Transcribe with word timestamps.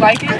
Like 0.00 0.22
it? 0.22 0.30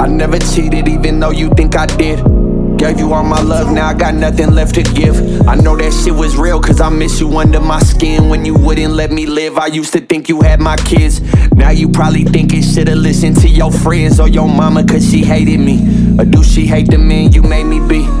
I 0.00 0.06
never 0.06 0.38
cheated, 0.38 0.88
even 0.88 1.20
though 1.20 1.30
you 1.30 1.50
think 1.50 1.76
I 1.76 1.84
did. 1.84 2.18
Gave 2.78 2.98
you 2.98 3.12
all 3.12 3.22
my 3.22 3.40
love, 3.42 3.70
now 3.72 3.88
I 3.88 3.94
got 3.94 4.14
nothing 4.14 4.52
left 4.52 4.74
to 4.76 4.82
give. 4.82 5.46
I 5.46 5.54
know 5.54 5.76
that 5.76 5.92
shit 5.92 6.14
was 6.14 6.36
real, 6.36 6.60
cause 6.60 6.80
I 6.80 6.88
miss 6.88 7.20
you 7.20 7.36
under 7.38 7.60
my 7.60 7.78
skin 7.80 8.30
when 8.30 8.46
you 8.46 8.54
wouldn't 8.54 8.94
let 8.94 9.10
me 9.12 9.26
live. 9.26 9.58
I 9.58 9.66
used 9.66 9.92
to 9.92 10.00
think 10.00 10.30
you 10.30 10.40
had 10.40 10.60
my 10.60 10.76
kids. 10.76 11.20
Now 11.52 11.70
you 11.70 11.90
probably 11.90 12.24
think 12.24 12.54
it 12.54 12.62
should've 12.62 12.96
listened 12.96 13.40
to 13.42 13.48
your 13.48 13.70
friends 13.70 14.18
or 14.18 14.28
your 14.28 14.48
mama, 14.48 14.82
cause 14.84 15.08
she 15.10 15.22
hated 15.22 15.60
me. 15.60 16.16
Or 16.18 16.24
do 16.24 16.42
she 16.42 16.66
hate 16.66 16.90
the 16.90 16.98
man 16.98 17.32
you 17.32 17.42
made 17.42 17.64
me 17.64 17.80
be? 17.86 18.13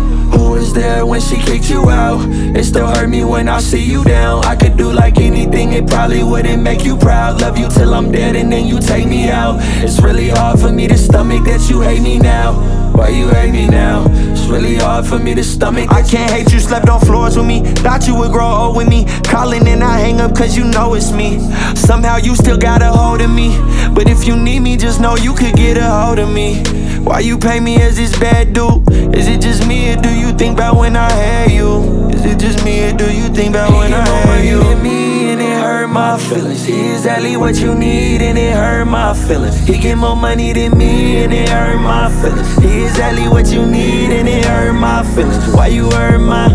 Out? 2.14 2.56
It 2.56 2.64
still 2.64 2.86
hurt 2.86 3.08
me 3.08 3.24
when 3.24 3.48
I 3.48 3.60
see 3.60 3.82
you 3.82 4.04
down. 4.04 4.44
I 4.44 4.56
could 4.56 4.76
do 4.76 4.92
like 4.92 5.18
anything, 5.18 5.72
it 5.72 5.86
probably 5.86 6.22
wouldn't 6.22 6.62
make 6.62 6.84
you 6.84 6.96
proud. 6.96 7.40
Love 7.40 7.58
you 7.58 7.68
till 7.68 7.94
I'm 7.94 8.10
dead 8.12 8.36
and 8.36 8.52
then 8.52 8.66
you 8.66 8.80
take 8.80 9.06
me 9.06 9.30
out. 9.30 9.56
It's 9.82 10.00
really 10.00 10.28
hard 10.28 10.60
for 10.60 10.70
me 10.70 10.86
to 10.88 10.96
stomach 10.96 11.44
that 11.44 11.68
you 11.68 11.80
hate 11.80 12.02
me 12.02 12.18
now. 12.18 12.52
Why 12.92 13.08
you 13.08 13.28
hate 13.28 13.52
me 13.52 13.66
now? 13.66 14.06
It's 14.32 14.46
really 14.46 14.76
hard 14.76 15.06
for 15.06 15.18
me 15.18 15.34
to 15.34 15.42
stomach. 15.42 15.90
I 15.90 16.02
can't 16.02 16.30
hate 16.30 16.52
you, 16.52 16.60
slept 16.60 16.88
on 16.88 17.00
floors 17.00 17.36
with 17.36 17.46
me. 17.46 17.62
Thought 17.82 18.06
you 18.06 18.16
would 18.16 18.30
grow 18.30 18.46
old 18.46 18.76
with 18.76 18.88
me. 18.88 19.06
Calling 19.24 19.66
and 19.66 19.82
I 19.82 19.98
hang 19.98 20.20
up 20.20 20.36
cause 20.36 20.56
you 20.56 20.64
know 20.64 20.94
it's 20.94 21.10
me. 21.10 21.40
Somehow 21.74 22.16
you 22.18 22.36
still 22.36 22.58
got 22.58 22.82
a 22.82 22.90
hold 22.90 23.20
of 23.20 23.30
me. 23.30 23.58
But 23.92 24.08
if 24.08 24.26
you 24.26 24.36
need 24.36 24.60
me, 24.60 24.76
just 24.76 25.00
know 25.00 25.16
you 25.16 25.34
could 25.34 25.56
get 25.56 25.76
a 25.76 25.90
hold 25.90 26.18
of 26.18 26.32
me. 26.32 26.62
Why 27.02 27.20
you 27.20 27.36
pay 27.36 27.60
me 27.60 27.82
as 27.82 27.96
this 27.96 28.18
bad 28.18 28.52
dude? 28.52 28.88
Is 29.14 29.28
it 29.28 29.40
just 29.40 29.66
me 29.66 29.92
or 29.92 29.96
do 29.96 30.10
you 30.10 30.32
think 30.32 30.54
about 30.54 30.76
when 30.76 30.96
I 30.96 31.10
had 31.10 31.50
you? 31.50 32.03
Is 32.24 32.32
it 32.32 32.38
just 32.38 32.64
me 32.64 32.88
or 32.88 32.92
do 32.92 33.14
you 33.14 33.28
think 33.28 33.50
about 33.50 33.70
when 33.70 33.92
I 33.92 34.02
had 34.02 34.46
you? 34.46 34.62
He 34.62 34.74
me 34.76 35.30
and 35.32 35.42
it 35.42 35.60
hurt 35.60 35.88
my 35.88 36.18
feelings. 36.18 36.64
He 36.64 36.92
exactly 36.92 37.36
what 37.36 37.56
you 37.60 37.74
need 37.74 38.22
and 38.22 38.38
it 38.38 38.54
hurt 38.54 38.86
my 38.86 39.12
feelings. 39.12 39.58
He 39.68 39.78
get 39.78 39.96
more 39.96 40.16
money 40.16 40.54
than 40.54 40.78
me 40.78 41.22
and 41.22 41.34
it 41.34 41.50
hurt 41.50 41.78
my 41.82 42.10
feelings. 42.22 42.56
He 42.64 42.84
exactly 42.84 43.28
what 43.28 43.52
you 43.52 43.66
need 43.66 44.10
and 44.10 44.26
it 44.26 44.42
hurt 44.46 44.72
my 44.72 45.02
feelings. 45.14 45.54
Why 45.54 45.66
you 45.66 45.90
hurt 45.90 46.18
my? 46.18 46.48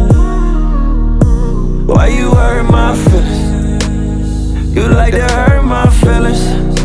Why 1.85 2.07
you 2.07 2.31
hurt 2.31 2.63
my 2.63 2.95
feelings? 2.95 4.75
You 4.75 4.87
like 4.87 5.13
to 5.13 5.21
hurt 5.21 5.63
my 5.63 5.87
feelings. 6.01 6.78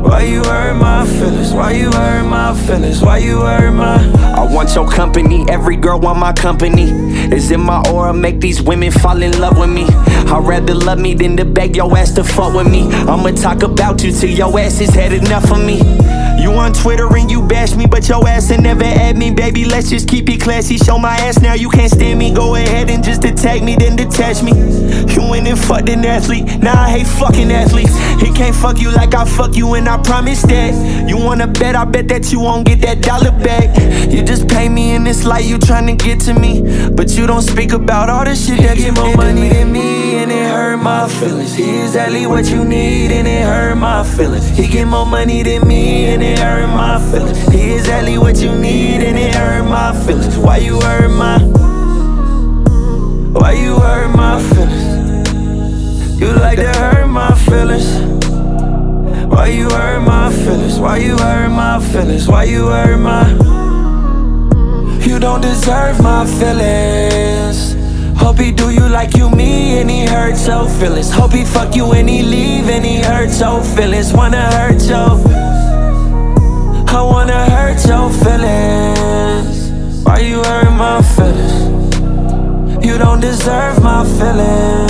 Why 0.00 0.22
you 0.22 0.42
hurt 0.44 0.74
my 0.74 1.06
feelings? 1.06 1.52
Why 1.52 1.72
you 1.72 1.90
hurt 1.90 2.24
my 2.24 2.54
feelings? 2.66 3.02
Why 3.02 3.18
you 3.18 3.40
hurt 3.40 3.72
my? 3.72 3.96
I 4.36 4.52
want 4.52 4.74
your 4.74 4.88
company, 4.88 5.44
every 5.48 5.76
girl 5.76 5.98
want 5.98 6.18
my 6.18 6.32
company. 6.32 6.90
Is 7.34 7.50
in 7.50 7.60
my 7.60 7.82
aura, 7.90 8.14
make 8.14 8.40
these 8.40 8.62
women 8.62 8.90
fall 8.92 9.22
in 9.22 9.38
love 9.40 9.58
with 9.58 9.70
me. 9.70 9.84
I'd 9.84 10.44
rather 10.46 10.74
love 10.74 10.98
me 10.98 11.14
than 11.14 11.36
to 11.36 11.44
beg 11.44 11.76
your 11.76 11.96
ass 11.96 12.12
to 12.12 12.24
fuck 12.24 12.54
with 12.54 12.70
me. 12.70 12.88
I'ma 12.90 13.30
talk 13.32 13.62
about 13.62 14.02
you 14.02 14.12
till 14.12 14.30
your 14.30 14.58
ass 14.58 14.78
has 14.78 14.90
had 14.90 15.12
enough 15.12 15.50
of 15.50 15.64
me. 15.64 15.80
You 16.48 16.54
on 16.54 16.72
Twitter 16.72 17.14
and 17.14 17.30
you 17.30 17.42
bash 17.42 17.74
me, 17.74 17.84
but 17.84 18.08
your 18.08 18.26
ass 18.26 18.50
ain't 18.50 18.62
never 18.62 18.82
at 18.82 19.16
me, 19.16 19.30
baby. 19.30 19.66
Let's 19.66 19.90
just 19.90 20.08
keep 20.08 20.30
it 20.30 20.40
classy. 20.40 20.78
Show 20.78 20.96
my 20.98 21.14
ass 21.16 21.42
now, 21.42 21.52
you 21.52 21.68
can't 21.68 21.92
stand 21.92 22.18
me. 22.18 22.32
Go 22.32 22.54
ahead 22.54 22.88
and 22.88 23.04
just 23.04 23.22
attack 23.24 23.62
me, 23.62 23.76
then 23.76 23.96
detach 23.96 24.42
me. 24.42 24.52
You 25.12 25.28
went 25.28 25.46
and 25.46 25.58
fucked 25.58 25.90
an 25.90 26.06
athlete. 26.06 26.46
Now 26.62 26.80
I 26.84 26.88
hate 26.88 27.06
fucking 27.06 27.52
athletes. 27.52 27.94
He 28.22 28.32
can't 28.32 28.56
fuck 28.56 28.80
you 28.80 28.90
like 28.90 29.14
I 29.14 29.26
fuck 29.26 29.56
you, 29.56 29.74
and 29.74 29.86
I 29.86 29.98
promise 29.98 30.40
that. 30.44 31.06
You 31.06 31.18
wanna 31.18 31.48
bet? 31.48 31.76
I 31.76 31.84
bet 31.84 32.08
that 32.08 32.32
you 32.32 32.40
won't 32.40 32.66
get 32.66 32.80
that 32.80 33.02
dollar 33.02 33.30
back. 33.30 33.68
Just 35.08 35.24
like 35.24 35.44
me 35.44 35.52
in 35.52 35.56
this 35.56 35.58
light, 35.58 35.58
you 35.58 35.58
tryna 35.58 35.96
get 35.98 36.20
to 36.20 36.34
me. 36.34 36.62
But 36.90 37.10
you 37.16 37.26
don't 37.26 37.42
speak 37.42 37.72
about 37.72 38.10
all 38.10 38.24
the 38.24 38.34
shit 38.34 38.58
that 38.60 38.76
get 38.76 38.94
more 38.94 39.16
money 39.16 39.48
than 39.48 39.72
me, 39.72 40.16
and 40.16 40.30
it 40.30 40.50
hurt 40.50 40.76
my 40.76 41.08
feelings. 41.08 41.54
He 41.54 41.80
exactly 41.80 42.26
what 42.26 42.44
you 42.50 42.64
need, 42.64 43.10
and 43.12 43.26
it 43.26 43.44
hurt 43.44 43.76
my 43.76 44.04
feelings. 44.04 44.48
He 44.48 44.66
get 44.68 44.86
more 44.86 45.06
money 45.06 45.42
than 45.42 45.66
me, 45.66 46.06
and 46.06 46.22
it 46.22 46.38
hurt 46.38 46.68
my 46.68 46.98
feelings. 47.10 47.38
He 47.48 47.74
exactly 47.74 48.18
what 48.18 48.36
you 48.38 48.54
need, 48.54 49.02
and 49.02 49.16
it 49.18 49.34
hurt 49.34 49.64
my 49.64 49.92
feelings. 50.04 50.36
Why 50.36 50.58
you 50.58 50.80
hurt 50.80 51.10
my? 51.10 51.38
Why 53.32 53.52
you 53.52 53.78
hurt 53.78 54.14
my 54.14 54.42
feelings? 54.50 56.20
You 56.20 56.32
like 56.32 56.58
to 56.58 56.72
hurt 56.80 57.06
my 57.08 57.34
feelings. 57.34 57.88
Why 59.32 59.46
you 59.46 59.70
hurt 59.70 60.00
my 60.00 60.32
feelings? 60.32 60.78
Why 60.78 60.98
you 60.98 61.16
hurt 61.16 61.48
my 61.50 61.80
feelings? 61.80 62.28
Why 62.28 62.44
you 62.44 62.66
hurt 62.66 62.98
my? 62.98 63.67
You 65.08 65.18
don't 65.18 65.40
deserve 65.40 66.02
my 66.02 66.26
feelings. 66.26 67.72
Hope 68.20 68.38
he 68.38 68.52
do 68.52 68.68
you 68.68 68.86
like 68.86 69.16
you 69.16 69.30
me 69.30 69.80
and 69.80 69.88
he 69.90 70.04
hurt 70.04 70.36
your 70.46 70.68
feelings. 70.68 71.10
Hope 71.10 71.32
he 71.32 71.46
fuck 71.46 71.74
you 71.74 71.92
and 71.92 72.06
he 72.06 72.20
leave 72.22 72.68
and 72.68 72.84
he 72.84 72.98
hurt 72.98 73.30
your 73.40 73.64
feelings. 73.64 74.12
Wanna 74.12 74.42
hurt 74.52 74.82
your 74.82 75.16
I 76.90 77.00
wanna 77.02 77.42
hurt 77.48 77.82
your 77.86 78.10
feelings. 78.22 79.70
Why 80.04 80.18
you 80.18 80.42
hurt 80.44 80.76
my 80.76 81.00
feelings? 81.00 82.84
You 82.84 82.98
don't 82.98 83.20
deserve 83.20 83.82
my 83.82 84.04
feelings. 84.04 84.87